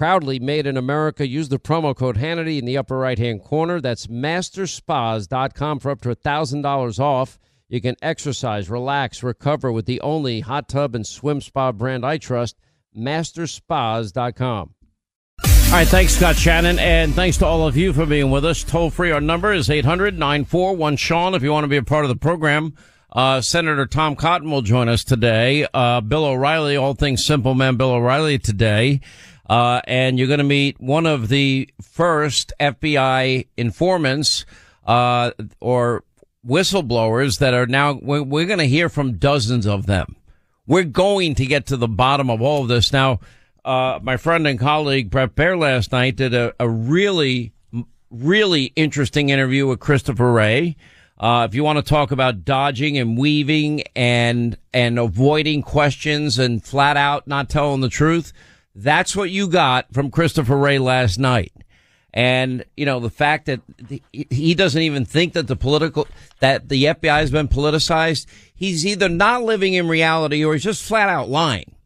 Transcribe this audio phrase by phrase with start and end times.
[0.00, 1.28] Proudly made in America.
[1.28, 3.82] Use the promo code Hannity in the upper right hand corner.
[3.82, 7.38] That's masterspas.com for up to $1,000 off.
[7.68, 12.16] You can exercise, relax, recover with the only hot tub and swim spa brand I
[12.16, 12.56] trust,
[12.96, 14.74] masterspas.com.
[15.44, 18.64] All right, thanks, Scott Shannon, and thanks to all of you for being with us.
[18.64, 22.06] Toll free, our number is 800 941 Sean if you want to be a part
[22.06, 22.74] of the program.
[23.12, 25.66] Uh, Senator Tom Cotton will join us today.
[25.74, 29.02] Uh, Bill O'Reilly, all things simple man, Bill O'Reilly today.
[29.50, 34.46] Uh, and you're going to meet one of the first FBI informants,
[34.86, 36.04] uh, or
[36.46, 40.14] whistleblowers that are now, we're, we're going to hear from dozens of them.
[40.68, 42.92] We're going to get to the bottom of all of this.
[42.92, 43.18] Now,
[43.64, 47.52] uh, my friend and colleague Bret Baier last night did a, a really,
[48.08, 50.76] really interesting interview with Christopher Wray.
[51.18, 56.64] Uh, if you want to talk about dodging and weaving and, and avoiding questions and
[56.64, 58.32] flat out not telling the truth,
[58.74, 61.52] that's what you got from Christopher Wray last night.
[62.12, 63.60] And, you know, the fact that
[64.10, 66.08] he doesn't even think that the political,
[66.40, 70.82] that the FBI has been politicized, he's either not living in reality or he's just
[70.82, 71.76] flat out lying.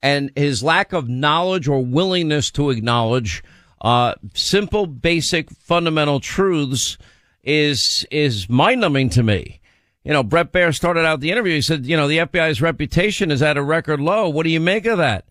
[0.00, 3.42] And his lack of knowledge or willingness to acknowledge,
[3.80, 6.96] uh, simple, basic, fundamental truths
[7.42, 9.60] is, is mind numbing to me.
[10.04, 11.54] You know, Bret Baier started out the interview.
[11.54, 14.28] He said, you know, the FBI's reputation is at a record low.
[14.28, 15.24] What do you make of that?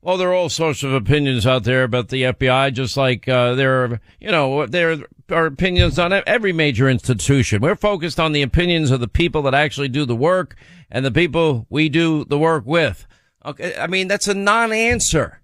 [0.00, 3.56] Well, there are all sorts of opinions out there about the FBI, just like uh,
[3.56, 4.98] there are, you know, there
[5.28, 7.60] are opinions on every major institution.
[7.60, 10.54] We're focused on the opinions of the people that actually do the work
[10.88, 13.08] and the people we do the work with.
[13.44, 15.40] Okay, I mean that's a non-answer.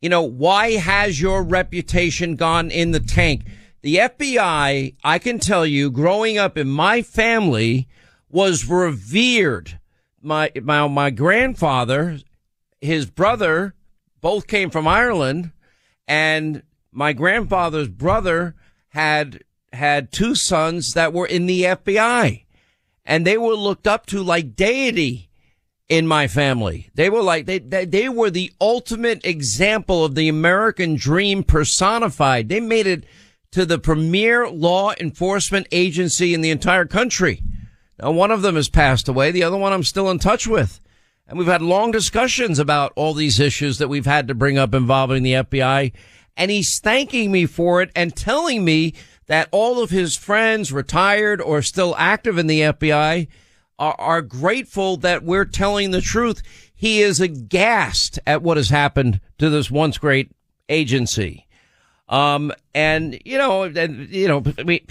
[0.00, 3.44] You know, why has your reputation gone in the tank?
[3.82, 7.86] The FBI, I can tell you, growing up in my family,
[8.30, 9.78] was revered.
[10.22, 12.18] My my my grandfather
[12.84, 13.74] his brother
[14.20, 15.52] both came from Ireland
[16.06, 16.62] and
[16.92, 18.54] my grandfather's brother
[18.90, 22.44] had had two sons that were in the FBI
[23.04, 25.28] and they were looked up to like deity
[25.88, 26.90] in my family.
[26.94, 32.48] They were like, they, they, they were the ultimate example of the American dream personified.
[32.48, 33.04] They made it
[33.52, 37.42] to the premier law enforcement agency in the entire country.
[38.00, 39.30] Now, one of them has passed away.
[39.30, 40.80] The other one I'm still in touch with.
[41.26, 44.74] And we've had long discussions about all these issues that we've had to bring up
[44.74, 45.92] involving the FBI.
[46.36, 48.94] And he's thanking me for it and telling me
[49.26, 53.28] that all of his friends, retired or still active in the FBI,
[53.78, 56.42] are, are grateful that we're telling the truth.
[56.74, 60.30] He is aghast at what has happened to this once great
[60.68, 61.46] agency.
[62.06, 64.86] Um, and you know, and you know, I mean,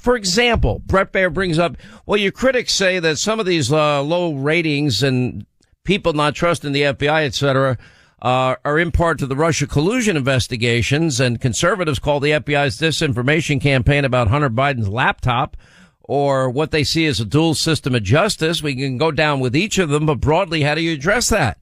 [0.00, 1.76] for example, Bret Baier brings up,
[2.06, 5.44] well, your critics say that some of these uh, low ratings and
[5.84, 7.78] people not trusting the FBI, et cetera,
[8.20, 11.20] uh, are in part to the Russia collusion investigations.
[11.20, 15.56] And conservatives call the FBI's disinformation campaign about Hunter Biden's laptop
[16.02, 18.62] or what they see as a dual system of justice.
[18.62, 21.58] We can go down with each of them, but broadly, how do you address that?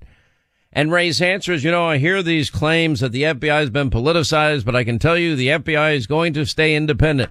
[0.73, 3.91] And Wray's answer is, you know, I hear these claims that the FBI has been
[3.91, 7.31] politicized, but I can tell you the FBI is going to stay independent.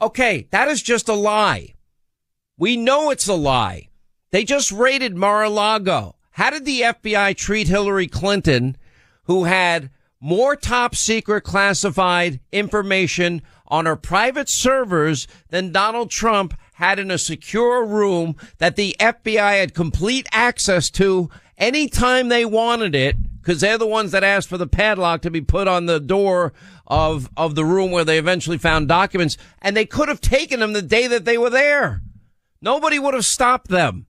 [0.00, 1.74] Okay, that is just a lie.
[2.58, 3.88] We know it's a lie.
[4.30, 6.16] They just raided Mar-a-Lago.
[6.32, 8.76] How did the FBI treat Hillary Clinton,
[9.24, 9.90] who had
[10.20, 17.18] more top secret classified information on her private servers than Donald Trump had in a
[17.18, 23.78] secure room that the FBI had complete access to anytime they wanted it because they're
[23.78, 26.52] the ones that asked for the padlock to be put on the door
[26.86, 30.72] of of the room where they eventually found documents and they could have taken them
[30.72, 32.00] the day that they were there.
[32.60, 34.06] Nobody would have stopped them.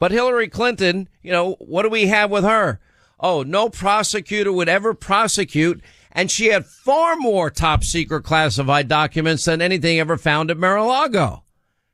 [0.00, 2.80] But Hillary Clinton, you know, what do we have with her?
[3.20, 5.80] Oh, no prosecutor would ever prosecute.
[6.10, 11.44] And she had far more top secret classified documents than anything ever found at Mar-a-Lago.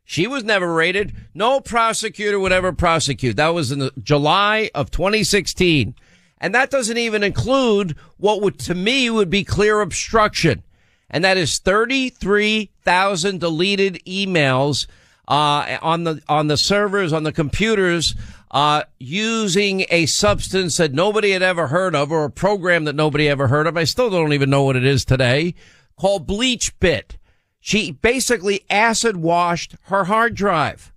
[0.05, 1.15] She was never raided.
[1.35, 3.37] No prosecutor would ever prosecute.
[3.37, 5.97] That was in July of 2016.
[6.39, 10.63] And that doesn't even include what would, to me, would be clear obstruction.
[11.11, 14.87] And that is 33,000 deleted emails,
[15.29, 18.15] uh, on the, on the servers, on the computers,
[18.51, 23.29] uh, using a substance that nobody had ever heard of or a program that nobody
[23.29, 23.77] ever heard of.
[23.77, 25.55] I still don't even know what it is today
[25.99, 27.17] called BleachBit.
[27.61, 30.93] She basically acid washed her hard drive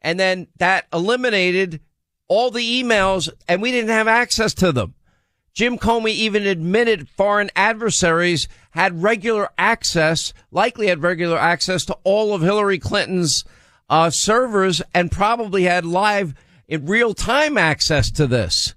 [0.00, 1.80] and then that eliminated
[2.28, 4.94] all the emails and we didn't have access to them.
[5.52, 12.34] Jim Comey even admitted foreign adversaries had regular access, likely had regular access to all
[12.34, 13.44] of Hillary Clinton's
[13.88, 16.34] uh, servers and probably had live
[16.68, 18.74] in real time access to this.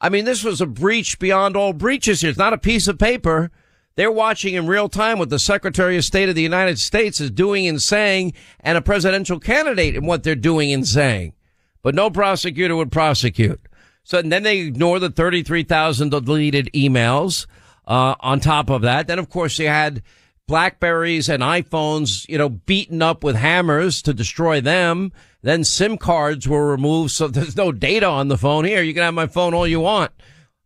[0.00, 2.24] I mean, this was a breach beyond all breaches.
[2.24, 3.50] It's not a piece of paper.
[3.96, 7.30] They're watching in real time what the Secretary of State of the United States is
[7.30, 11.34] doing and saying and a presidential candidate and what they're doing and saying.
[11.82, 13.60] But no prosecutor would prosecute.
[14.04, 17.46] So and then they ignore the 33,000 deleted emails.
[17.86, 20.02] Uh, on top of that, then of course you had
[20.50, 25.12] Blackberries and iPhones, you know, beaten up with hammers to destroy them.
[25.42, 28.64] Then SIM cards were removed, so there's no data on the phone.
[28.64, 30.10] Here, you can have my phone all you want.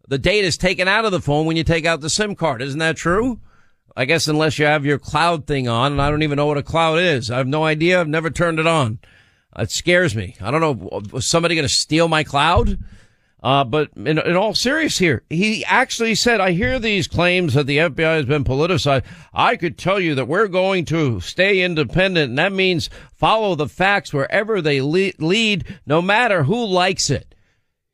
[0.08, 2.62] The data is taken out of the phone when you take out the SIM card.
[2.62, 3.40] Isn't that true?
[3.94, 6.56] I guess unless you have your cloud thing on, and I don't even know what
[6.56, 7.30] a cloud is.
[7.30, 8.00] I have no idea.
[8.00, 9.00] I've never turned it on.
[9.54, 10.34] It scares me.
[10.40, 11.02] I don't know.
[11.12, 12.78] Was somebody going to steal my cloud?
[13.44, 17.66] Uh, but in, in, all serious here, he actually said, I hear these claims that
[17.66, 19.04] the FBI has been politicized.
[19.34, 22.30] I could tell you that we're going to stay independent.
[22.30, 27.34] And that means follow the facts wherever they lead, no matter who likes it.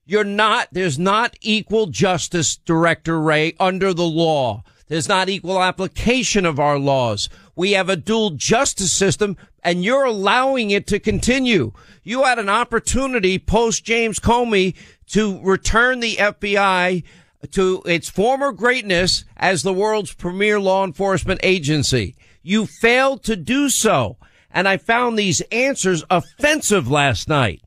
[0.06, 4.62] You're not, there's not equal justice, Director Wray, under the law.
[4.91, 7.29] There's not equal application of our laws.
[7.55, 11.71] We have a dual justice system and you're allowing it to continue.
[12.03, 14.75] You had an opportunity post James Comey
[15.13, 17.05] to return the FBI
[17.53, 22.17] to its former greatness as the world's premier law enforcement agency.
[22.43, 24.17] You failed to do so.
[24.51, 27.63] And I found these answers offensive last night.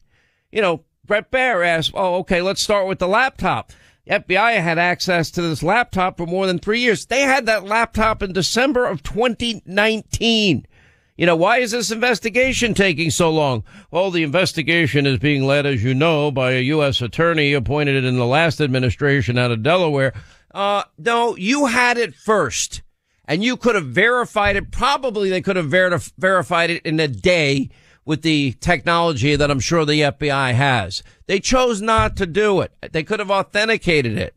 [0.52, 3.72] You know, Bret Baier asked, Oh, okay, let's start with the laptop.
[4.10, 7.06] FBI had access to this laptop for more than three years.
[7.06, 10.68] They had that laptop in December of 2019.
[11.16, 13.64] You know, why is this investigation taking so long?
[13.92, 17.02] Well, the investigation is being led, as you know, by a U.S.
[17.02, 20.14] attorney appointed in the last administration out of Delaware.
[20.54, 22.82] Uh, no, you had it first
[23.26, 24.72] and you could have verified it.
[24.72, 27.70] Probably they could have ver- verified it in a day
[28.06, 31.04] with the technology that I'm sure the FBI has.
[31.26, 32.72] They chose not to do it.
[32.92, 34.36] They could have authenticated it,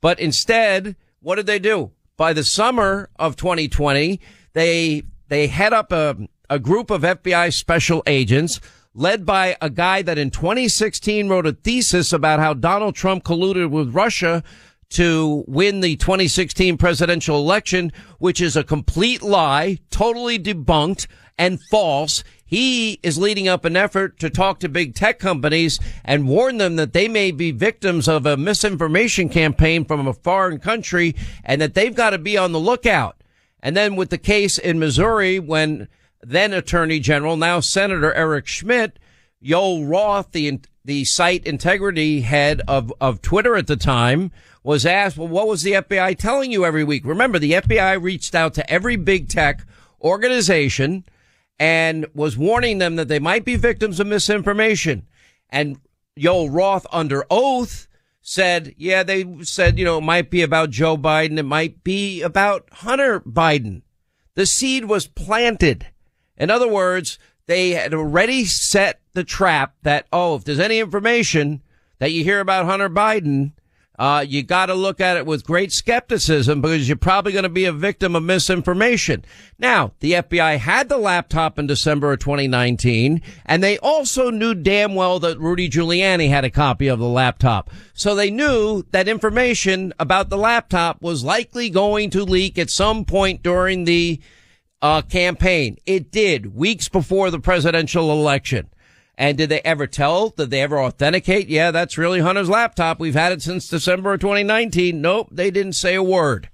[0.00, 1.92] but instead, what did they do?
[2.16, 4.20] By the summer of 2020,
[4.52, 6.16] they they head up a,
[6.50, 8.60] a group of FBI special agents
[8.94, 13.70] led by a guy that in 2016 wrote a thesis about how Donald Trump colluded
[13.70, 14.42] with Russia
[14.90, 22.22] to win the 2016 presidential election, which is a complete lie, totally debunked and false.
[22.46, 26.76] He is leading up an effort to talk to big tech companies and warn them
[26.76, 31.74] that they may be victims of a misinformation campaign from a foreign country and that
[31.74, 33.16] they've got to be on the lookout.
[33.60, 35.88] And then with the case in Missouri, when
[36.22, 38.98] then Attorney General, now Senator Eric Schmitt,
[39.42, 44.30] Yoel Roth, the the site integrity head of, of Twitter at the time,
[44.62, 47.06] was asked, well, what was the FBI telling you every week?
[47.06, 49.66] Remember, the FBI reached out to every big tech
[50.02, 51.04] organization
[51.58, 55.06] and was warning them that they might be victims of misinformation.
[55.50, 55.78] And
[56.18, 57.88] Yoel Roth, under oath,
[58.20, 61.38] said, yeah, they said, you know, it might be about Joe Biden.
[61.38, 63.82] It might be about Hunter Biden.
[64.34, 65.86] The seed was planted.
[66.36, 71.62] In other words, they had already set the trap that, oh, if there's any information
[71.98, 73.52] that you hear about Hunter Biden,
[73.98, 77.48] uh, you got to look at it with great skepticism because you're probably going to
[77.48, 79.24] be a victim of misinformation.
[79.58, 84.94] Now, the FBI had the laptop in December of 2019, and they also knew damn
[84.96, 87.70] well that Rudy Giuliani had a copy of the laptop.
[87.92, 93.04] So they knew that information about the laptop was likely going to leak at some
[93.04, 94.20] point during the
[94.82, 95.78] uh, campaign.
[95.86, 98.68] It did weeks before the presidential election.
[99.16, 100.30] And did they ever tell?
[100.30, 101.48] Did they ever authenticate?
[101.48, 102.98] Yeah, that's really Hunter's laptop.
[102.98, 105.00] We've had it since December of 2019.
[105.00, 106.48] Nope, they didn't say a word.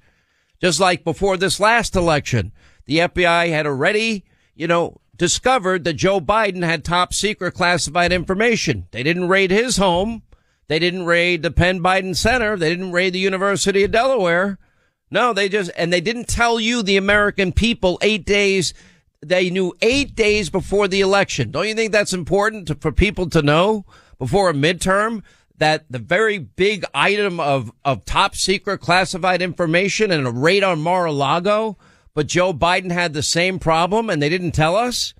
[0.60, 2.52] Just like before this last election,
[2.84, 4.24] the FBI had already,
[4.54, 8.88] you know, discovered that Joe Biden had top secret classified information.
[8.90, 10.22] They didn't raid his home.
[10.68, 12.56] They didn't raid the Penn Biden Center.
[12.56, 14.58] They didn't raid the University of Delaware.
[15.10, 18.72] No, they just, and they didn't tell you, the American people, eight days
[19.22, 21.50] they knew eight days before the election.
[21.50, 23.84] Don't you think that's important to, for people to know
[24.18, 25.22] before a midterm
[25.58, 30.80] that the very big item of, of top secret classified information and a raid on
[30.80, 31.76] Mar-a-Lago,
[32.14, 35.12] but Joe Biden had the same problem and they didn't tell us?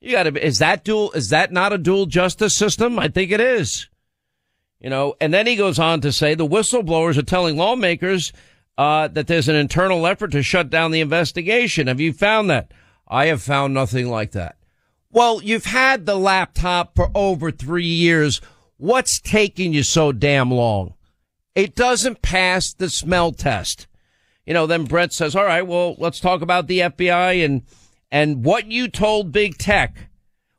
[0.00, 2.98] You gotta, is that dual, is that not a dual justice system?
[2.98, 3.88] I think it is.
[4.80, 8.32] You know, and then he goes on to say the whistleblowers are telling lawmakers,
[8.76, 11.86] uh, that there's an internal effort to shut down the investigation.
[11.86, 12.72] Have you found that?
[13.08, 14.56] I have found nothing like that.
[15.10, 18.40] Well, you've had the laptop for over three years.
[18.76, 20.94] What's taking you so damn long?
[21.54, 23.86] It doesn't pass the smell test.
[24.44, 27.62] You know, then Bret says, all right, well, let's talk about the FBI and,
[28.10, 30.10] and what you told big tech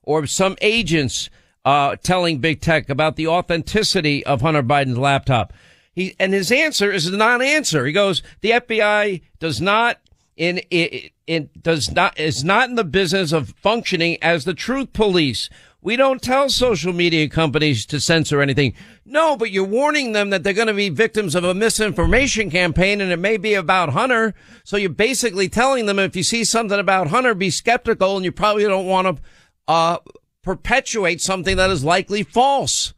[0.01, 1.29] or some agents,
[1.63, 5.53] uh, telling big tech about the authenticity of Hunter Biden's laptop.
[5.93, 7.85] He, and his answer is a non-answer.
[7.85, 9.99] He goes, the FBI does not
[10.37, 14.93] in, in, in does not is not in the business of functioning as the truth
[14.93, 15.49] police.
[15.81, 18.73] We don't tell social media companies to censor anything.
[19.05, 22.99] No, but you're warning them that they're going to be victims of a misinformation campaign
[22.99, 24.33] and it may be about Hunter.
[24.63, 28.31] So you're basically telling them if you see something about Hunter, be skeptical and you
[28.31, 29.23] probably don't want to,
[29.67, 29.97] uh,
[30.41, 32.93] perpetuate something that is likely false.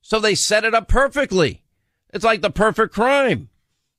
[0.00, 1.62] So they set it up perfectly.
[2.12, 3.48] It's like the perfect crime.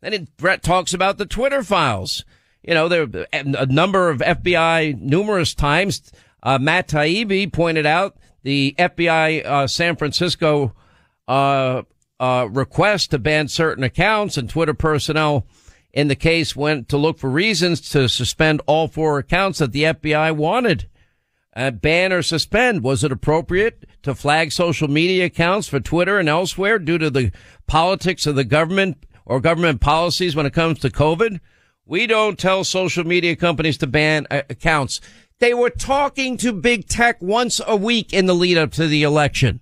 [0.01, 2.23] And it, Bret talks about the Twitter files
[2.63, 6.11] you know, there a number of FBI numerous times.
[6.41, 10.73] Uh, Matt Taibbi pointed out the FBI uh, San Francisco
[11.27, 11.83] uh,
[12.19, 15.45] uh, request to ban certain accounts, and Twitter personnel
[15.93, 19.83] in the case went to look for reasons to suspend all four accounts that the
[19.83, 20.89] FBI wanted.
[21.55, 22.81] Uh, ban or suspend.
[22.83, 27.31] Was it appropriate to flag social media accounts for Twitter and elsewhere due to the
[27.67, 31.39] politics of the government or government policies when it comes to COVID?
[31.85, 35.01] We don't tell social media companies to ban uh, accounts.
[35.39, 39.03] They were talking to big tech once a week in the lead up to the
[39.03, 39.59] election.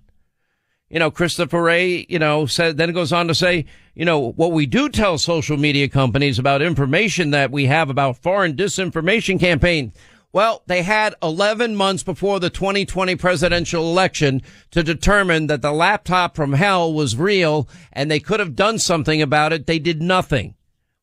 [0.88, 3.64] You know, Christopher Wray, you know, said, then goes on to say,
[3.94, 8.18] you know, what we do tell social media companies about information that we have about
[8.18, 9.92] foreign disinformation campaign.
[10.32, 16.36] Well, they had 11 months before the 2020 presidential election to determine that the laptop
[16.36, 19.66] from hell was real and they could have done something about it.
[19.66, 20.54] They did nothing.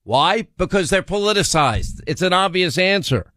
[0.03, 0.47] Why?
[0.57, 2.01] Because they're politicized.
[2.07, 3.31] It's an obvious answer.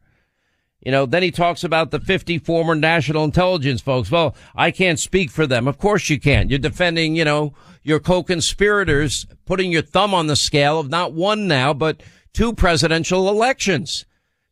[0.85, 4.11] You know, then he talks about the 50 former national intelligence folks.
[4.11, 5.69] Well, I can't speak for them.
[5.69, 6.50] Of course you can't.
[6.50, 7.54] You're defending, you know,
[7.85, 12.02] your co-conspirators, putting your thumb on the scale of not one now, but
[12.33, 14.07] two presidential elections.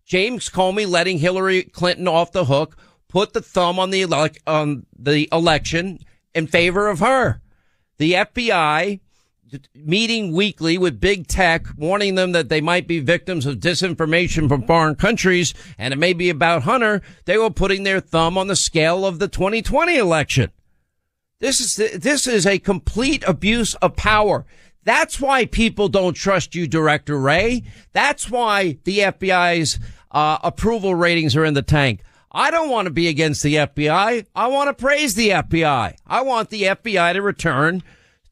[0.05, 2.77] James Comey letting Hillary Clinton off the hook,
[3.09, 5.99] put the thumb on the, ele- on the election
[6.35, 7.41] in favor of her.
[7.99, 9.01] The FBI
[9.75, 14.67] meeting weekly with big tech, warning them that they might be victims of disinformation from
[14.67, 17.03] foreign countries, and it may be about Hunter.
[17.25, 20.51] They were putting their thumb on the scale of the 2020 election.
[21.41, 24.45] This is this is a complete abuse of power.
[24.85, 27.63] That's why people don't trust you, Director Wray.
[27.93, 29.79] That's why the FBI's
[30.11, 32.03] uh, approval ratings are in the tank.
[32.33, 34.27] I don't want to be against the FBI.
[34.35, 35.97] I want to praise the FBI.
[36.07, 37.83] I want the FBI to return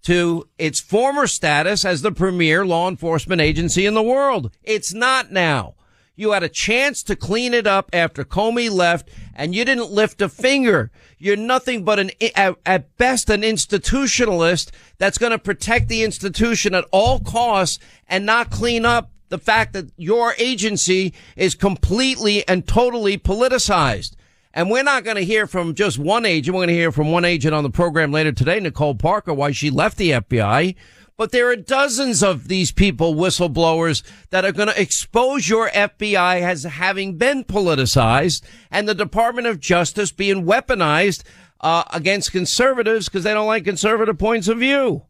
[0.03, 4.51] to its former status as the premier law enforcement agency in the world.
[4.63, 5.75] It's not now.
[6.19, 10.21] You had a chance to clean it up after Comey left and you didn't lift
[10.21, 10.91] a finger.
[11.17, 16.87] You're nothing but an, at best, an institutionalist that's going to protect the institution at
[16.91, 17.79] all costs
[18.09, 24.17] and not clean up the fact that your agency is completely and totally politicized.
[24.59, 26.53] And we're not going to hear from just one agent.
[26.53, 29.53] We're going to hear from one agent on the program later today, Nicole Parker, why
[29.53, 30.75] she left the FBI.
[31.17, 36.41] But there are dozens of these people, whistleblowers, that are going to expose your FBI
[36.41, 41.23] as having been politicized and the Department of Justice being weaponized
[41.61, 45.05] uh, against conservatives because they don't like conservative points of view.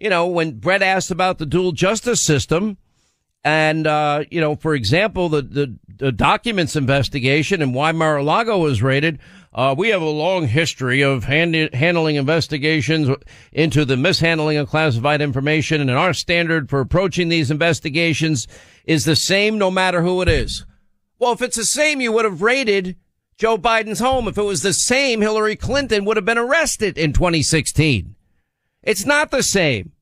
[0.00, 2.78] you know, when Bret asked about the dual justice system,
[3.44, 8.82] and uh, you know, for example, the, the, the documents investigation and why Mar-a-Lago was
[8.82, 9.18] raided.
[9.52, 13.08] Uh, we have a long history of hand- handling investigations
[13.52, 18.46] into the mishandling of classified information, and our standard for approaching these investigations
[18.84, 20.66] is the same no matter who it is.
[21.18, 22.96] Well, if it's the same, you would have raided
[23.38, 24.28] Joe Biden's home.
[24.28, 28.14] If it was the same, Hillary Clinton would have been arrested in 2016.
[28.82, 29.92] It's not the same.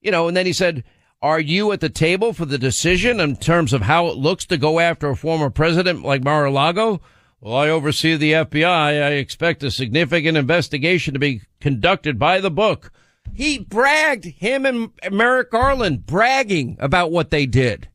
[0.00, 0.84] You know, and then he said,
[1.22, 4.56] are you at the table for the decision in terms of how it looks to
[4.56, 7.00] go after a former president like Mar-a-Lago?
[7.40, 9.02] Well, I oversee the FBI.
[9.02, 12.92] I expect a significant investigation to be conducted by the book.
[13.34, 17.88] He bragged, him and Merrick Garland bragging about what they did.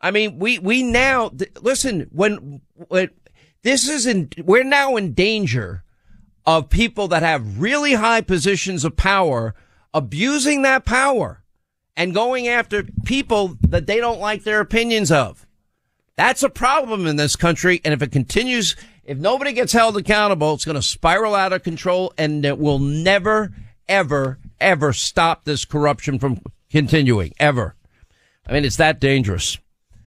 [0.00, 3.10] I mean, we, we now, listen, when, when
[3.62, 5.84] this is in, we're now in danger
[6.44, 9.54] of people that have really high positions of power
[9.94, 11.41] abusing that power
[11.96, 15.46] and going after people that they don't like their opinions of.
[16.16, 17.80] That's a problem in this country.
[17.84, 21.62] And if it continues, if nobody gets held accountable, it's going to spiral out of
[21.62, 23.52] control and it will never,
[23.88, 27.76] ever, ever stop this corruption from continuing ever.
[28.46, 29.58] I mean, it's that dangerous.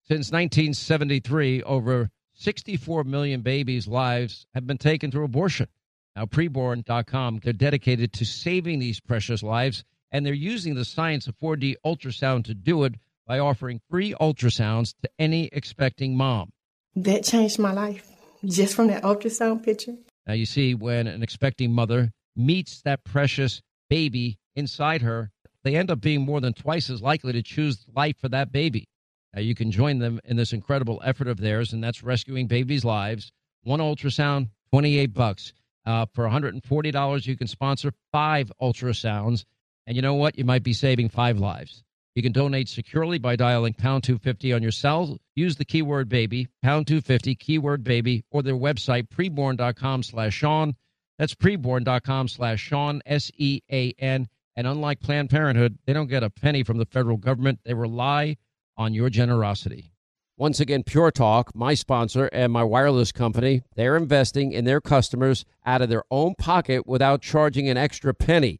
[0.03, 5.67] Since 1973, over 64 million babies' lives have been taken through abortion.
[6.15, 11.37] Now, preborn.com, they're dedicated to saving these precious lives, and they're using the science of
[11.37, 12.95] 4D ultrasound to do it
[13.27, 16.51] by offering free ultrasounds to any expecting mom.
[16.95, 18.09] That changed my life
[18.43, 19.95] just from that ultrasound picture.
[20.27, 25.31] Now, you see, when an expecting mother meets that precious baby inside her,
[25.63, 28.87] they end up being more than twice as likely to choose life for that baby.
[29.33, 32.83] Now, you can join them in this incredible effort of theirs, and that's rescuing babies'
[32.83, 33.31] lives.
[33.63, 35.53] One ultrasound, 28 bucks.
[35.85, 39.45] Uh, for $140, you can sponsor five ultrasounds.
[39.87, 40.37] And you know what?
[40.37, 41.83] You might be saving five lives.
[42.15, 45.17] You can donate securely by dialing pound 250 on your cell.
[45.35, 50.75] Use the keyword baby, pound 250, keyword baby, or their website, preborn.com slash Sean.
[51.17, 54.27] That's preborn.com slash Sean, S E A N.
[54.55, 57.59] And unlike Planned Parenthood, they don't get a penny from the federal government.
[57.63, 58.37] They rely
[58.75, 59.93] on your generosity.
[60.35, 65.45] Once again, Pure Talk, my sponsor and my wireless company, they're investing in their customers
[65.65, 68.59] out of their own pocket without charging an extra penny.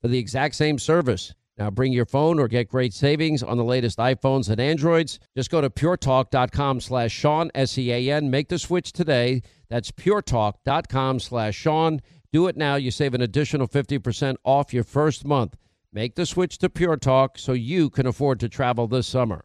[0.00, 1.34] for the exact same service.
[1.58, 5.20] Now bring your phone or get great savings on the latest iPhones and Androids.
[5.36, 8.30] Just go to puretalk.com slash Sean, S-E-A-N.
[8.30, 9.42] Make the switch today.
[9.68, 12.00] That's puretalk.com slash Sean.
[12.32, 12.76] Do it now.
[12.76, 15.56] You save an additional 50% off your first month.
[15.92, 19.44] Make the switch to Pure Talk so you can afford to travel this summer.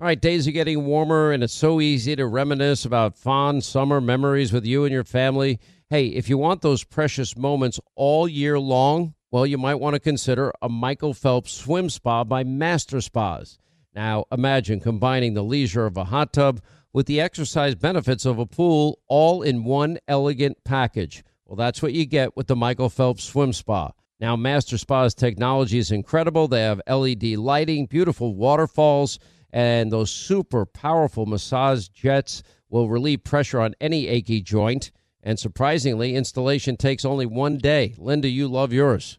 [0.00, 4.00] All right, days are getting warmer, and it's so easy to reminisce about fond summer
[4.00, 5.60] memories with you and your family.
[5.90, 10.00] Hey, if you want those precious moments all year long, well, you might want to
[10.00, 13.58] consider a Michael Phelps swim spa by Master Spas.
[13.94, 16.60] Now, imagine combining the leisure of a hot tub
[16.92, 21.24] with the exercise benefits of a pool all in one elegant package.
[21.46, 23.92] Well, that's what you get with the Michael Phelps Swim Spa.
[24.20, 26.46] Now, Master Spa's technology is incredible.
[26.46, 29.18] They have LED lighting, beautiful waterfalls,
[29.50, 34.92] and those super powerful massage jets will relieve pressure on any achy joint.
[35.22, 37.94] And surprisingly, installation takes only one day.
[37.96, 39.18] Linda, you love yours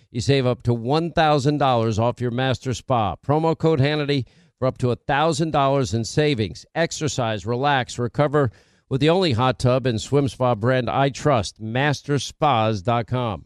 [0.11, 3.15] You save up to $1,000 off your master spa.
[3.15, 4.25] Promo code Hannity
[4.59, 6.65] for up to $1,000 in savings.
[6.75, 8.51] Exercise, relax, recover
[8.89, 13.45] with the only hot tub and swim spa brand I trust, masterspas.com.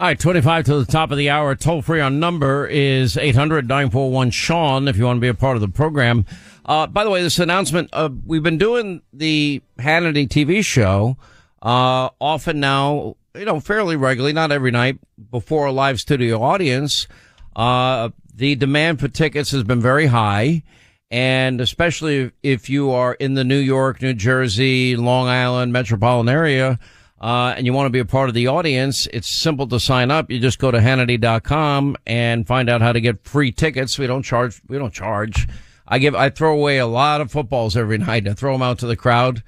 [0.00, 1.56] All right, 25 to the top of the hour.
[1.56, 5.56] Toll free on number is 800 941 Sean if you want to be a part
[5.56, 6.24] of the program.
[6.64, 11.16] Uh, by the way, this announcement, uh, we've been doing the Hannity TV show,
[11.62, 15.00] uh, often now, you know, fairly regularly, not every night
[15.32, 17.08] before a live studio audience.
[17.56, 20.62] Uh, the demand for tickets has been very high.
[21.10, 26.78] And especially if you are in the New York, New Jersey, Long Island metropolitan area,
[27.20, 30.10] uh, and you want to be a part of the audience, it's simple to sign
[30.10, 30.30] up.
[30.30, 33.98] You just go to Hannity.com and find out how to get free tickets.
[33.98, 35.48] We don't charge, we don't charge
[35.88, 38.28] I give, I throw away a lot of footballs every night.
[38.28, 39.42] I throw them out to the crowd.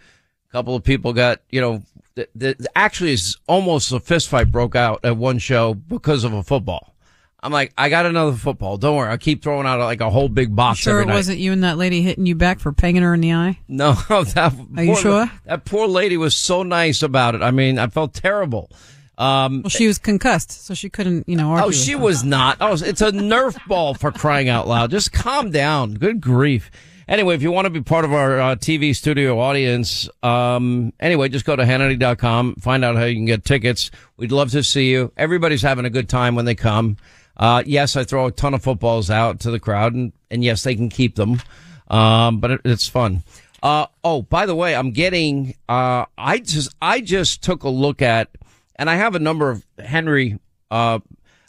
[0.48, 1.82] A couple of people got, you know,
[2.14, 6.42] the, the, actually it's almost a fistfight broke out at one show because of a
[6.42, 6.94] football.
[7.42, 8.76] I'm like, I got another football.
[8.76, 9.10] Don't worry.
[9.10, 10.80] I keep throwing out like a whole big box.
[10.80, 11.14] Sure, it night.
[11.14, 13.58] wasn't you and that lady hitting you back for panging her in the eye?
[13.66, 14.54] No, that.
[14.76, 15.30] Are you sure?
[15.46, 17.42] That poor lady was so nice about it.
[17.42, 18.70] I mean, I felt terrible.
[19.16, 21.56] Um, well, she was concussed, so she couldn't, you know.
[21.62, 22.56] oh, she was not.
[22.60, 24.90] Oh, it's a Nerf ball for crying out loud.
[24.90, 25.94] Just calm down.
[25.94, 26.70] Good grief.
[27.06, 31.28] Anyway, if you want to be part of our uh, TV studio audience, um, anyway,
[31.28, 33.90] just go to Hannity.com, find out how you can get tickets.
[34.16, 35.12] We'd love to see you.
[35.16, 36.96] Everybody's having a good time when they come.
[37.40, 40.62] Uh, yes, I throw a ton of footballs out to the crowd, and, and yes,
[40.62, 41.40] they can keep them.
[41.88, 43.22] Um, but it, it's fun.
[43.62, 48.02] Uh, oh, by the way, I'm getting, uh, I just, I just took a look
[48.02, 48.28] at
[48.76, 50.38] and I have a number of Henry,
[50.70, 51.00] uh,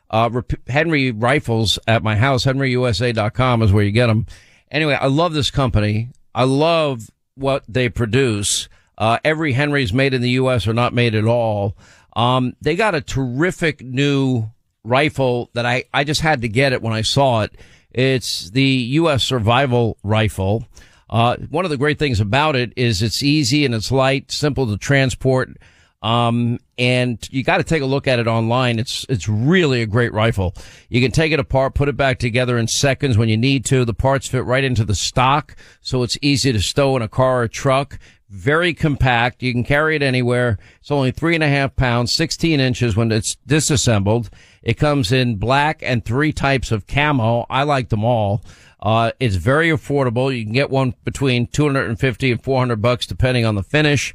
[0.10, 2.44] uh, Henry rifles at my house.
[2.44, 4.26] HenryUSA.com is where you get them.
[4.70, 6.10] Anyway, I love this company.
[6.36, 8.68] I love what they produce.
[8.98, 10.68] Uh, every Henry's made in the U.S.
[10.68, 11.78] or not made at all.
[12.14, 14.52] Um, they got a terrific new
[14.84, 17.54] rifle that I, I just had to get it when I saw it.
[17.92, 19.24] It's the U.S.
[19.24, 20.66] survival rifle.
[21.10, 24.66] Uh, one of the great things about it is it's easy and it's light, simple
[24.68, 25.58] to transport.
[26.02, 28.80] Um, and you got to take a look at it online.
[28.80, 30.56] It's, it's really a great rifle.
[30.90, 33.86] You can take it apart, put it back together in seconds when you need to.
[33.86, 35.56] The parts fit right into the stock.
[35.82, 38.00] So it's easy to stow in a car or truck.
[38.30, 39.44] Very compact.
[39.44, 40.58] You can carry it anywhere.
[40.80, 44.30] It's only three and a half pounds, 16 inches when it's disassembled.
[44.64, 47.46] It comes in black and three types of camo.
[47.50, 48.44] I like them all.
[48.80, 50.36] Uh, it's very affordable.
[50.36, 54.14] You can get one between 250 and 400 bucks depending on the finish.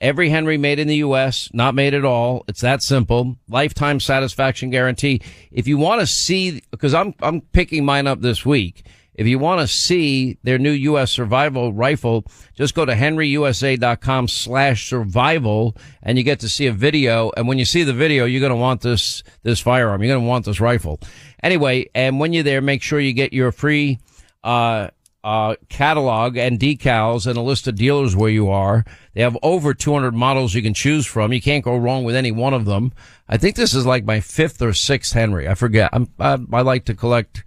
[0.00, 2.44] Every Henry made in the U.S., not made at all.
[2.46, 3.36] It's that simple.
[3.48, 5.20] Lifetime satisfaction guarantee.
[5.50, 8.84] If you want to see, because I'm, I'm picking mine up this week.
[9.18, 11.10] If you want to see their new U.S.
[11.10, 17.32] survival rifle, just go to henryusa.com slash survival and you get to see a video.
[17.36, 20.02] And when you see the video, you're going to want this, this firearm.
[20.02, 21.00] You're going to want this rifle.
[21.42, 23.98] Anyway, and when you're there, make sure you get your free,
[24.44, 24.88] uh,
[25.24, 28.84] uh, catalog and decals and a list of dealers where you are.
[29.14, 31.32] They have over 200 models you can choose from.
[31.32, 32.92] You can't go wrong with any one of them.
[33.28, 35.48] I think this is like my fifth or sixth Henry.
[35.48, 35.90] I forget.
[35.92, 37.44] I'm, I, I like to collect,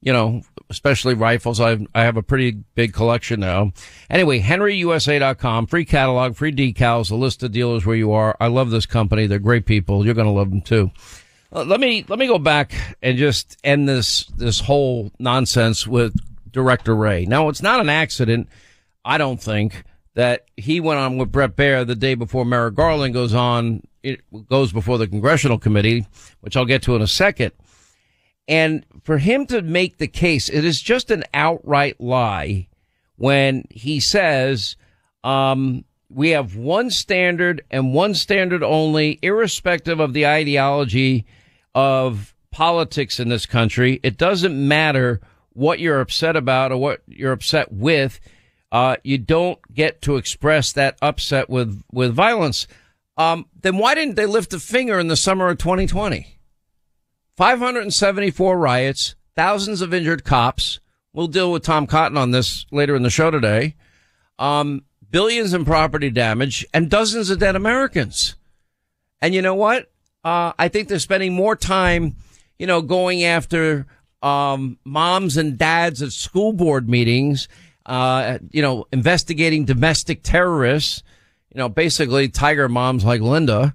[0.00, 1.60] you know, especially rifles.
[1.60, 3.72] I I have a pretty big collection now.
[4.10, 8.36] Anyway, henryusa.com, free catalog, free decals, a list of dealers where you are.
[8.40, 9.26] I love this company.
[9.26, 10.04] They're great people.
[10.04, 10.90] You're going to love them too.
[11.52, 16.14] Uh, let me let me go back and just end this this whole nonsense with
[16.50, 17.24] Director Wray.
[17.24, 18.48] Now, it's not an accident,
[19.04, 19.84] I don't think,
[20.14, 24.20] that he went on with Bret Baier the day before Merrick Garland goes on, it
[24.48, 26.06] goes before the congressional committee,
[26.40, 27.52] which I'll get to in a second.
[28.48, 32.68] And for him to make the case, it is just an outright lie
[33.16, 34.76] when he says,
[35.22, 41.26] um, we have one standard and one standard only, irrespective of the ideology
[41.74, 44.00] of politics in this country.
[44.02, 45.20] It doesn't matter
[45.52, 48.18] what you're upset about or what you're upset with.
[48.72, 52.66] Uh, you don't get to express that upset with, with violence.
[53.18, 56.37] Um, then why didn't they lift a finger in the summer of 2020?
[57.38, 60.80] 574 riots, thousands of injured cops.
[61.12, 63.76] We'll deal with Tom Cotton on this later in the show today.
[64.40, 68.34] Um, billions in property damage and dozens of dead Americans.
[69.22, 69.88] And you know what?
[70.24, 72.16] Uh, I think they're spending more time,
[72.58, 73.86] you know, going after
[74.20, 77.46] um, moms and dads at school board meetings,
[77.86, 81.04] uh, you know, investigating domestic terrorists,
[81.54, 83.74] you know, basically tiger moms like Linda,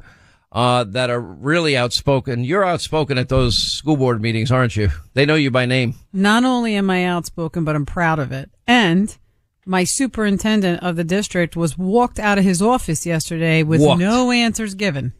[0.53, 2.43] uh, that are really outspoken.
[2.43, 4.89] You're outspoken at those school board meetings, aren't you?
[5.15, 5.95] They know you by name.
[6.13, 8.49] Not only am I outspoken, but I'm proud of it.
[8.67, 9.17] And
[9.65, 13.99] my superintendent of the district was walked out of his office yesterday with Walked.
[13.99, 15.13] no answers given.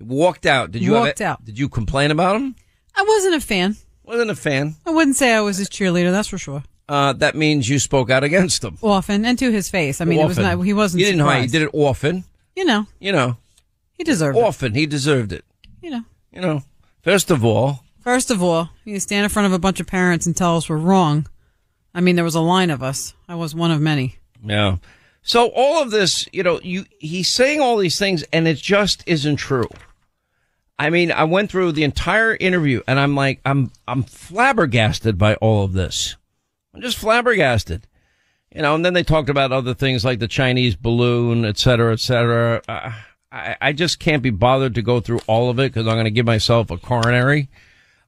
[0.00, 0.70] Walked out.
[0.70, 1.44] Did you Walked have, out.
[1.44, 2.54] Did you complain about him?
[2.94, 3.76] I wasn't a fan.
[4.04, 4.76] Wasn't a fan.
[4.86, 6.62] I wouldn't say I was his cheerleader, that's for sure.
[6.88, 8.78] Uh, that means you spoke out against him.
[8.82, 10.00] Often and to his face.
[10.00, 10.60] I mean, it was not.
[10.62, 11.00] He wasn't.
[11.00, 11.42] You didn't hide.
[11.42, 11.52] You surprised.
[11.52, 12.24] did it often.
[12.56, 13.36] You know, You know,
[13.98, 14.42] he deserved it.
[14.42, 14.74] often.
[14.74, 15.44] He deserved it.
[15.82, 16.04] You know.
[16.32, 16.62] You know,
[17.02, 20.24] first of all, First of all, you stand in front of a bunch of parents
[20.24, 21.26] and tell us we're wrong.
[21.94, 23.12] I mean, there was a line of us.
[23.28, 24.16] I was one of many.
[24.42, 24.76] Yeah.
[25.22, 29.02] So all of this, you know, you he's saying all these things and it just
[29.06, 29.68] isn't true.
[30.78, 35.34] I mean, I went through the entire interview and I'm like I'm I'm flabbergasted by
[35.34, 36.16] all of this.
[36.72, 37.86] I'm just flabbergasted.
[38.54, 41.92] You know, and then they talked about other things like the Chinese balloon, et cetera,
[41.92, 42.62] et cetera.
[42.66, 42.92] Uh,
[43.30, 46.04] I, I just can't be bothered to go through all of it because I'm going
[46.04, 47.48] to give myself a coronary.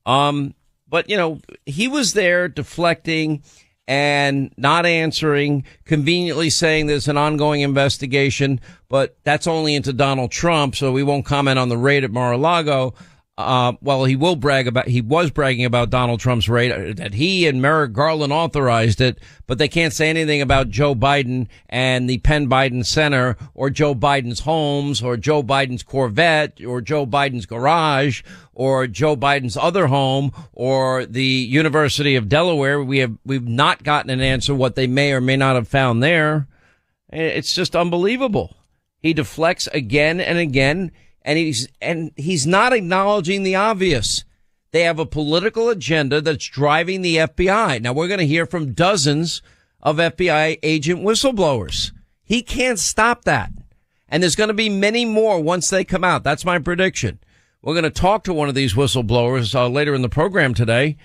[0.07, 0.55] Um,
[0.89, 3.43] but you know, he was there deflecting
[3.87, 10.77] and not answering, conveniently saying there's an ongoing investigation, but that's only into Donald Trump,
[10.77, 12.95] so we won't comment on the raid at Mar-a-Lago.
[13.41, 17.15] Uh, well, he will brag about, he was bragging about Donald Trump's raid, uh, that
[17.15, 22.09] he and Merrick Garland authorized it, but they can't say anything about Joe Biden and
[22.09, 27.47] the Penn Biden Center or Joe Biden's homes or Joe Biden's Corvette or Joe Biden's
[27.47, 28.23] garage
[28.53, 32.83] or Joe Biden's other home or the University of Delaware.
[32.83, 36.03] We have, we've not gotten an answer what they may or may not have found
[36.03, 36.47] there.
[37.13, 38.57] It's just unbelievable.
[39.01, 40.93] He deflects again and again
[41.31, 44.25] and he's, and he's not acknowledging the obvious.
[44.73, 47.81] They have a political agenda that's driving the FBI.
[47.81, 49.41] Now we're going to hear from dozens
[49.81, 51.93] of FBI agent whistleblowers.
[52.25, 53.53] He can't stop that.
[54.09, 56.25] And there's going to be many more once they come out.
[56.25, 57.21] That's my prediction.
[57.63, 60.97] We're going to talk to one of these whistleblowers uh, later in the program today.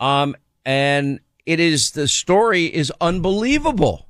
[0.00, 4.07] Um, and it is, the story is unbelievable.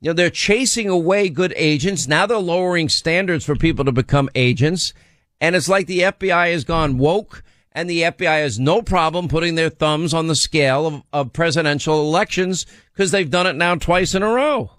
[0.00, 2.08] You know, they're chasing away good agents.
[2.08, 4.94] Now they're lowering standards for people to become agents.
[5.40, 9.54] And it's like the FBI has gone woke and the FBI has no problem putting
[9.54, 14.14] their thumbs on the scale of, of presidential elections because they've done it now twice
[14.14, 14.70] in a row.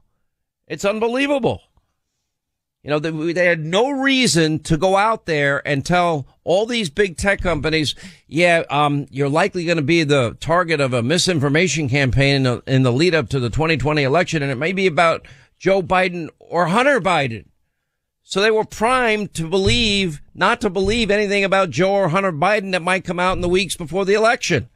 [0.68, 1.62] It's unbelievable.
[2.84, 6.90] You know, they, they, had no reason to go out there and tell all these
[6.90, 7.96] big tech companies,
[8.28, 12.64] yeah, um, you're likely going to be the target of a misinformation campaign in the,
[12.68, 14.42] in the lead up to the 2020 election.
[14.42, 15.28] And it may be about
[15.58, 17.46] Joe Biden or Hunter Biden.
[18.24, 22.72] So they were primed to believe, not to believe anything about Joe or Hunter Biden
[22.72, 24.70] that might come out in the weeks before the election.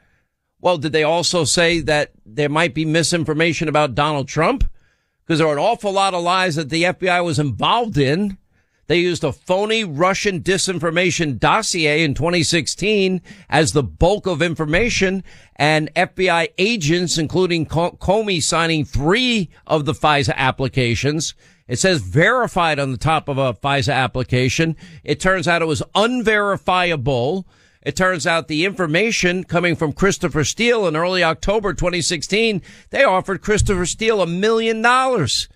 [0.60, 4.66] Well, did they also say that there might be misinformation about Donald Trump?
[5.26, 8.38] because there are an awful lot of lies that the FBI was involved in.
[8.88, 15.24] They used a phony Russian disinformation dossier in 2016 as the bulk of information
[15.56, 21.34] and FBI agents, including Comey signing three of the FISA applications.
[21.68, 24.76] It says verified on the top of a FISA application.
[25.04, 27.48] It turns out it was unverifiable.
[27.82, 33.42] It turns out the information coming from Christopher Steele in early October 2016, they offered
[33.42, 35.48] Christopher Steele a million dollars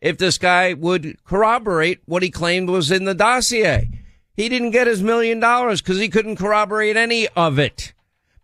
[0.00, 3.90] if this guy would corroborate what he claimed was in the dossier.
[4.34, 7.92] He didn't get his million dollars because he couldn't corroborate any of it.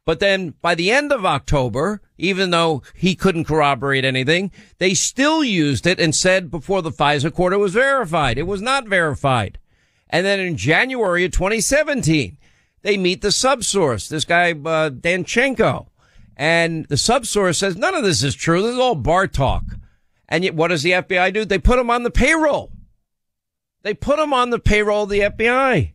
[0.05, 5.43] But then by the end of October, even though he couldn't corroborate anything, they still
[5.43, 8.37] used it and said before the FISA court it was verified.
[8.37, 9.59] It was not verified.
[10.11, 12.37] And then in January of 2017,
[12.83, 15.87] they meet the subsource, this guy, uh, Danchenko.
[16.37, 18.61] And the subsource says, none of this is true.
[18.61, 19.65] This is all bar talk.
[20.35, 21.45] And yet, what does the FBI do?
[21.45, 22.73] They put him on the payroll.
[23.83, 25.93] They put him on the payroll of the FBI.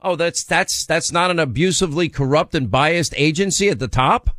[0.00, 4.30] Oh, that's, that's, that's not an abusively corrupt and biased agency at the top.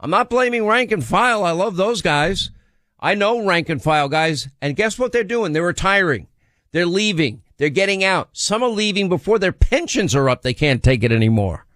[0.00, 1.44] I'm not blaming rank and file.
[1.44, 2.50] I love those guys.
[2.98, 4.48] I know rank and file guys.
[4.60, 5.52] And guess what they're doing?
[5.52, 6.26] They're retiring.
[6.72, 7.44] They're leaving.
[7.58, 8.30] They're getting out.
[8.32, 10.42] Some are leaving before their pensions are up.
[10.42, 11.66] They can't take it anymore.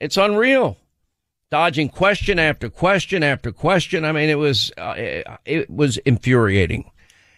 [0.00, 0.78] It's unreal.
[1.54, 4.04] Dodging question after question after question.
[4.04, 6.90] I mean, it was, uh, it was infuriating.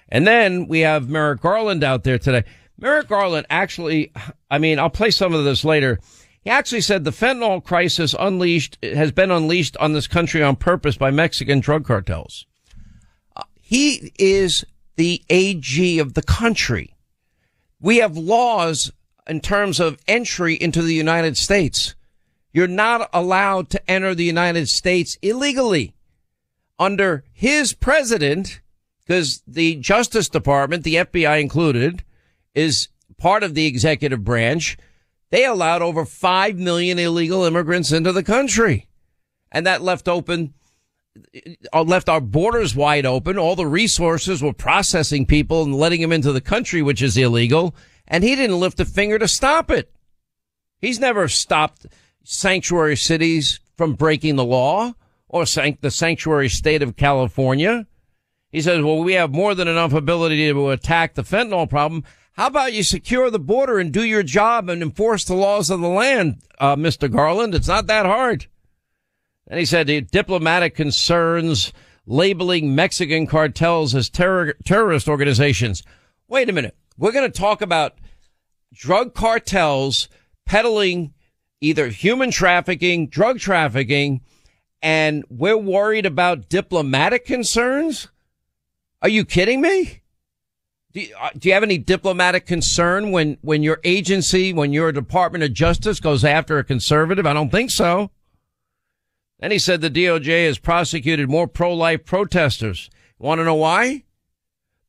[0.09, 2.44] And then we have Merrick Garland out there today.
[2.79, 4.12] Merrick Garland actually,
[4.50, 5.98] I mean, I'll play some of this later.
[6.40, 10.96] He actually said the fentanyl crisis unleashed has been unleashed on this country on purpose
[10.96, 12.46] by Mexican drug cartels.
[13.37, 14.64] Uh, he is
[14.96, 16.96] the AG of the country.
[17.83, 18.90] We have laws
[19.29, 21.95] in terms of entry into the United States.
[22.56, 25.92] You're not allowed to enter the United States illegally
[26.78, 28.62] under his president,
[29.00, 32.02] because the Justice Department, the FBI included,
[32.54, 32.88] is
[33.18, 34.78] part of the executive branch.
[35.28, 38.88] They allowed over 5 million illegal immigrants into the country.
[39.52, 40.54] And that left open
[41.74, 43.36] uh, left our borders wide open.
[43.36, 47.74] All the resources were processing people and letting them into the country, which is illegal.
[48.08, 49.92] And he didn't lift a finger to stop it.
[50.80, 51.86] He's never stopped
[52.26, 54.92] sanctuary cities from breaking the law
[55.28, 57.86] or the sanctuary state of California.
[58.50, 62.04] He says, well, we have more than enough ability to attack the fentanyl problem.
[62.32, 65.80] How about you secure the border and do your job and enforce the laws of
[65.80, 67.10] the land, uh, Mr.
[67.10, 67.54] Garland?
[67.54, 68.46] It's not that hard.
[69.46, 71.72] And he said the diplomatic concerns
[72.06, 75.82] labeling Mexican cartels as terror, terrorist organizations.
[76.28, 76.76] Wait a minute.
[76.98, 77.94] We're going to talk about
[78.74, 80.08] drug cartels
[80.44, 81.14] peddling
[81.60, 84.20] either human trafficking, drug trafficking,
[84.82, 88.08] and we're worried about diplomatic concerns?
[89.02, 90.02] Are you kidding me?
[90.92, 94.92] Do you, uh, do you, have any diplomatic concern when, when your agency, when your
[94.92, 97.26] Department of Justice goes after a conservative?
[97.26, 98.10] I don't think so.
[99.38, 102.88] Then he said the DOJ has prosecuted more pro-life protesters.
[103.18, 104.04] Want to know why?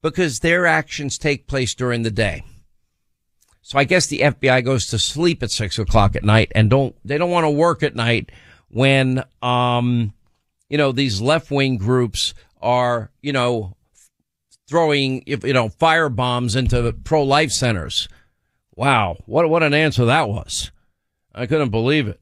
[0.01, 2.43] Because their actions take place during the day.
[3.67, 6.95] So I guess the FBI goes to sleep at six o'clock at night and don't,
[7.03, 8.31] they don't want to work at night
[8.69, 10.13] when, um,
[10.69, 13.75] you know, these left wing groups are, you know,
[14.69, 18.07] throwing, you know, fire bombs into pro life centers.
[18.73, 19.17] Wow.
[19.25, 20.71] What, what an answer that was.
[21.35, 22.21] I couldn't believe it.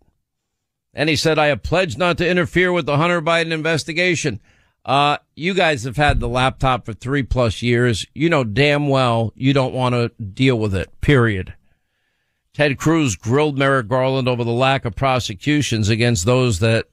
[0.96, 4.40] And he said, I have pledged not to interfere with the Hunter Biden investigation.
[4.86, 8.06] Uh, you guys have had the laptop for three plus years.
[8.14, 11.56] You know damn well you don't want to deal with it, period.
[12.54, 16.86] Ted Cruz grilled Merrick Garland over the lack of prosecutions against those that,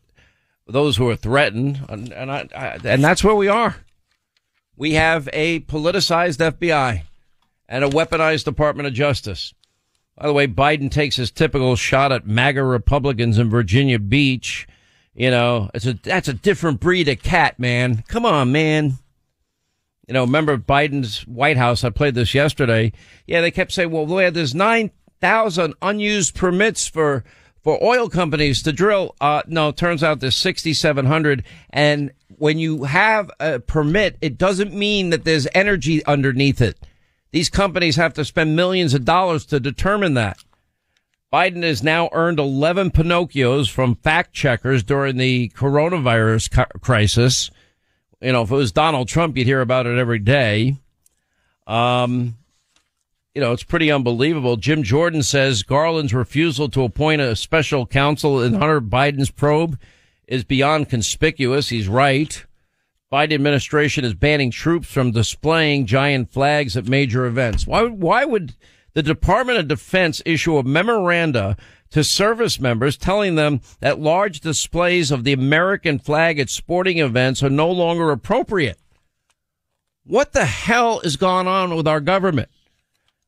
[0.66, 1.85] those who are threatened.
[1.88, 3.76] And, and I, I, and that's where we are.
[4.74, 7.03] We have a politicized FBI
[7.68, 9.55] and a weaponized Department of Justice.
[10.16, 14.66] By the way, Biden takes his typical shot at MAGA Republicans in Virginia Beach.
[15.14, 18.02] You know, it's a, that's a different breed of cat, man.
[18.08, 18.94] Come on, man.
[20.08, 21.84] You know, remember Biden's White House?
[21.84, 22.92] I played this yesterday.
[23.26, 27.24] Yeah, they kept saying, well, we had there's 9,000 unused permits for,
[27.62, 29.14] for oil companies to drill.
[29.20, 31.44] Uh, no, turns out there's 6,700.
[31.70, 36.78] And when you have a permit, it doesn't mean that there's energy underneath it.
[37.30, 40.42] These companies have to spend millions of dollars to determine that.
[41.33, 47.51] Biden has now earned 11 Pinocchios from fact checkers during the coronavirus crisis.
[48.20, 50.76] You know, if it was Donald Trump, you'd hear about it every day.
[51.66, 52.37] Um,
[53.35, 54.57] you know, it's pretty unbelievable.
[54.57, 59.78] Jim Jordan says Garland's refusal to appoint a special counsel in Hunter Biden's probe
[60.28, 61.70] is beyond conspicuous.
[61.70, 62.45] He's right.
[63.11, 67.66] Biden administration is banning troops from displaying giant flags at major events.
[67.66, 68.55] Why, why would
[68.95, 71.57] the Department of Defense issue a memoranda
[71.90, 77.43] to service members telling them that large displays of the American flag at sporting events
[77.43, 78.78] are no longer appropriate.
[80.05, 82.49] What the hell is going on with our government?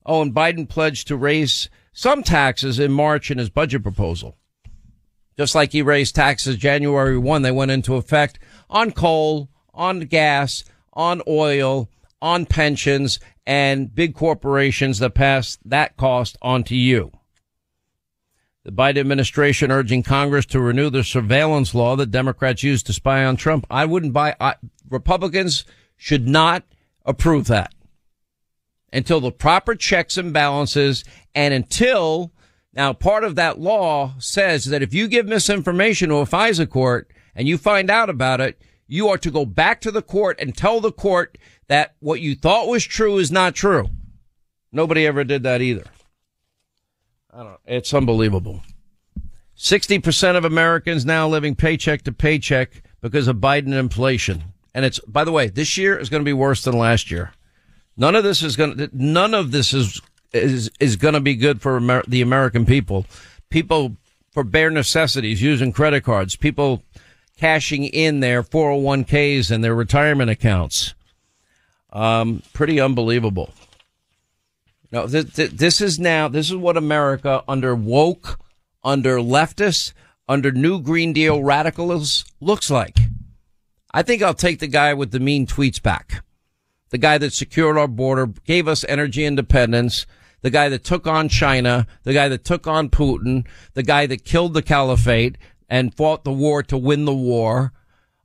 [0.05, 4.37] Oh, and Biden pledged to raise some taxes in March in his budget proposal.
[5.37, 8.39] Just like he raised taxes January 1, they went into effect
[8.71, 11.89] on coal, on gas, on oil,
[12.25, 17.13] on pensions, and big corporations that pass that cost on to you.
[18.65, 23.27] The Biden administration urging Congress to renew the surveillance law that Democrats used to spy
[23.27, 23.67] on Trump.
[23.69, 24.55] I wouldn't buy, I,
[24.89, 25.67] Republicans
[25.99, 26.65] should not
[27.05, 27.75] approve that
[28.91, 31.05] until the proper checks and balances
[31.35, 32.33] and until
[32.73, 37.11] now part of that law says that if you give misinformation to a FISA court
[37.35, 40.57] and you find out about it, you are to go back to the court and
[40.57, 41.39] tell the court
[41.75, 43.91] that what you thought was true is not true.
[44.71, 45.83] Nobody ever did that either.
[47.33, 47.59] I don't.
[47.67, 48.63] It's unbelievable.
[49.59, 54.45] 60% of Americans now living paycheck to paycheck because of Biden inflation.
[54.73, 57.33] And it's, by the way, this year is going to be worse than last year.
[57.97, 60.01] None of this is going to, none of this is,
[60.33, 63.05] is, is going to be good for Amer- the American people.
[63.51, 63.97] People
[64.31, 66.85] for bare necessities using credit cards, people
[67.37, 70.95] cashing in their 401ks and their retirement accounts.
[71.95, 73.55] Um, pretty unbelievable.
[74.91, 78.39] No, th- th- this is now, this is what America under woke,
[78.83, 79.93] under leftists,
[80.29, 82.99] under new Green Deal radicals looks like.
[83.93, 86.25] I think I'll take the guy with the mean tweets back.
[86.91, 90.07] The guy that secured our border, gave us energy independence,
[90.43, 94.25] the guy that took on China, the guy that took on Putin, the guy that
[94.25, 95.39] killed the caliphate
[95.69, 97.73] and fought the war to win the war.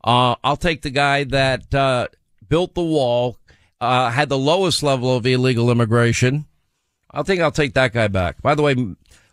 [0.04, 2.10] Uh, I'll take the guy that, uh,
[2.48, 3.39] built the wall,
[3.82, 6.46] uh, had the lowest level of illegal immigration.
[7.12, 8.42] I think I'll take that guy back.
[8.42, 8.76] By the way,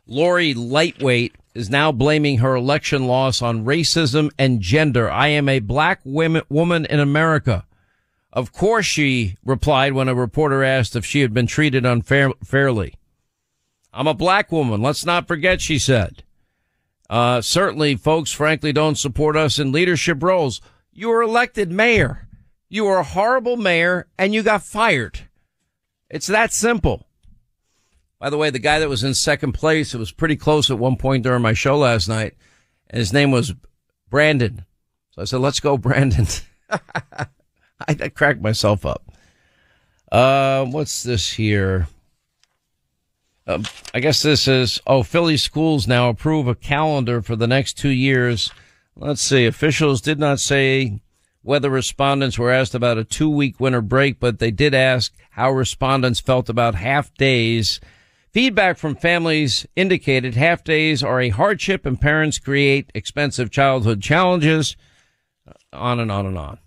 [0.07, 5.11] Lori Lightweight is now blaming her election loss on racism and gender.
[5.11, 7.67] I am a black women, woman in America.
[8.33, 12.95] Of course, she replied when a reporter asked if she had been treated unfairly.
[13.93, 14.83] I'm a black woman.
[14.83, 16.23] Let's not forget, she said.
[17.09, 20.61] Uh, certainly folks, frankly, don't support us in leadership roles.
[20.93, 22.26] You were elected mayor.
[22.69, 25.29] You were a horrible mayor and you got fired.
[26.11, 27.07] It's that simple.
[28.19, 30.79] By the way, the guy that was in second place, it was pretty close at
[30.79, 32.35] one point during my show last night,
[32.89, 33.55] and his name was
[34.09, 34.65] Brandon.
[35.11, 36.27] So I said, let's go, Brandon.
[36.71, 37.27] I,
[37.89, 39.13] I cracked myself up.
[40.11, 41.89] Uh, what's this here?
[43.47, 43.63] Uh,
[43.93, 47.91] I guess this is, oh, Philly schools now approve a calendar for the next two
[47.91, 48.51] years.
[48.97, 49.47] Let's see.
[49.47, 51.01] Officials did not say
[51.47, 55.53] whether respondents were asked about a two week winter break, but they did ask how
[55.53, 57.79] respondents felt about half days.
[58.33, 64.77] Feedback from families indicated half days are a hardship and parents create expensive childhood challenges.
[65.47, 66.59] Uh, on and on and on.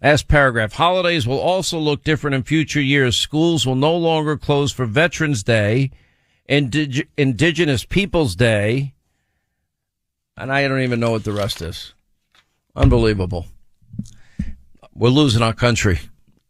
[0.00, 3.16] As paragraph, holidays will also look different in future years.
[3.16, 5.90] Schools will no longer close for Veterans Day,
[6.48, 8.94] Indig- Indigenous Peoples Day,
[10.36, 11.93] and I don't even know what the rest is.
[12.76, 13.46] Unbelievable.
[14.94, 16.00] We're losing our country,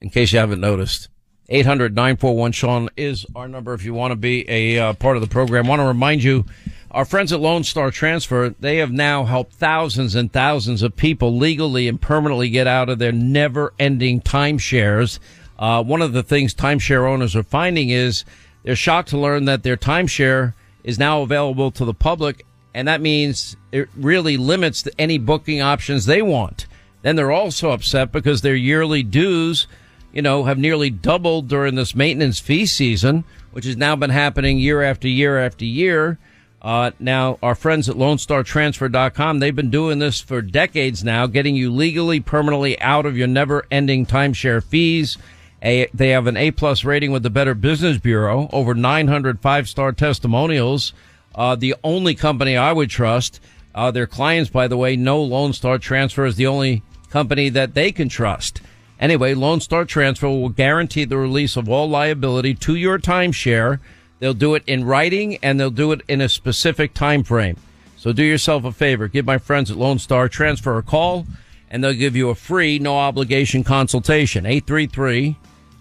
[0.01, 1.09] in case you haven't noticed.
[1.51, 5.23] 800 941 Sean is our number if you want to be a uh, part of
[5.23, 5.67] the program.
[5.67, 6.47] I want to remind you,
[6.91, 11.37] our friends at Lone Star Transfer, they have now helped thousands and thousands of people
[11.37, 15.19] legally and permanently get out of their never ending timeshares.
[15.59, 18.25] Uh, one of the things timeshare owners are finding is
[18.63, 23.01] they're shocked to learn that their timeshare is now available to the public and that
[23.01, 26.67] means it really limits any booking options they want.
[27.03, 29.67] Then they're also upset because their yearly dues,
[30.13, 34.59] you know, have nearly doubled during this maintenance fee season, which has now been happening
[34.59, 36.19] year after year after year.
[36.61, 41.71] Uh, now, our friends at LoneStarTransfer.com, they've been doing this for decades now, getting you
[41.71, 45.19] legally, permanently out of your never-ending timeshare fees.
[45.63, 50.95] A, they have an A-plus rating with the Better Business Bureau, over 900 five-star testimonials.
[51.35, 53.41] Uh, the only company I would trust.
[53.75, 57.75] Uh, their clients, by the way, no Lone Star Transfer is the only company that
[57.75, 58.61] they can trust.
[59.01, 63.81] Anyway, Lone Star Transfer will guarantee the release of all liability to your timeshare
[64.25, 67.59] They'll do it in writing and they'll do it in a specific time frame.
[67.99, 69.07] So do yourself a favor.
[69.07, 71.27] Give my friends at Lone Star Transfer a call
[71.71, 74.47] and they'll give you a free, no obligation consultation.
[74.47, 75.37] 833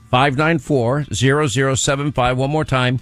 [0.10, 2.38] 594 0075.
[2.38, 2.99] One more time.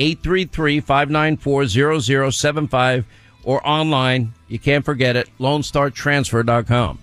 [0.00, 3.04] 833 594 0075
[3.44, 4.32] or online.
[4.48, 5.28] You can't forget it.
[5.38, 6.98] LoneStarTransfer.com.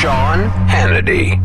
[0.00, 1.36] Sean Hannity.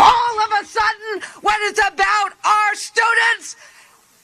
[0.00, 3.56] All of a sudden, when it's about our students,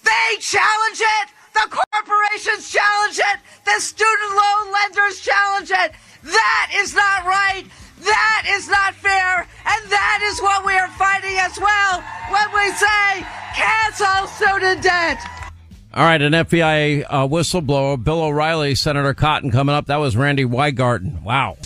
[0.04, 1.28] they challenge it.
[1.54, 3.40] The corporations challenge it.
[3.64, 5.92] The student loan lenders challenge it.
[6.26, 7.64] That is not right.
[8.00, 9.38] That is not fair.
[9.38, 15.24] And that is what we are fighting as well when we say cancel student debt.
[15.94, 19.86] All right, an FBI uh, whistleblower, Bill O'Reilly, Senator Cotton coming up.
[19.86, 21.24] That was Randi Weingarten.
[21.24, 21.56] Wow.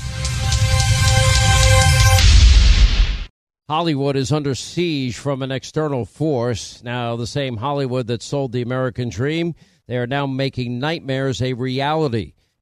[3.68, 6.82] Hollywood is under siege from an external force.
[6.82, 9.54] Now, the same Hollywood that sold the American dream,
[9.86, 12.34] they are now making nightmares a reality.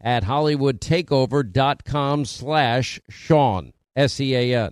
[0.00, 4.70] at hollywoodtakeover.com slash Sean, S-E-A-N.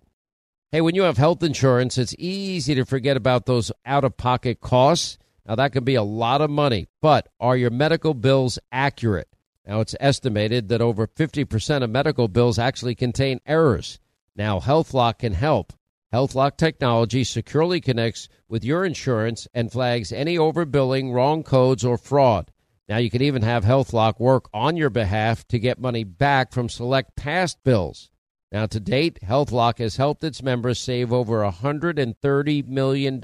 [0.70, 4.60] Hey, when you have health insurance, it's easy to forget about those out of pocket
[4.60, 5.18] costs.
[5.46, 9.28] Now, that can be a lot of money, but are your medical bills accurate?
[9.66, 13.98] Now, it's estimated that over 50% of medical bills actually contain errors.
[14.36, 15.72] Now, HealthLock can help.
[16.12, 22.50] HealthLock technology securely connects with your insurance and flags any overbilling, wrong codes, or fraud.
[22.88, 26.68] Now, you can even have HealthLock work on your behalf to get money back from
[26.68, 28.10] select past bills.
[28.52, 33.20] Now, to date, HealthLock has helped its members save over $130 million.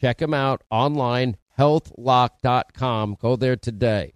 [0.00, 3.16] Check them out online, healthlock.com.
[3.20, 4.15] Go there today.